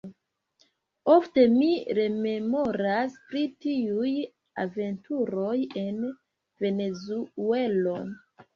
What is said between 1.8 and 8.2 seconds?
rememoras pri tiuj aventuroj en Venezuelo.